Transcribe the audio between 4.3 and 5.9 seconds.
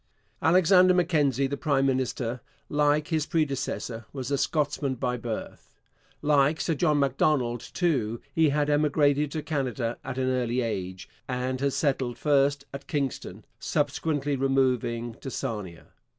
a Scotsman by birth.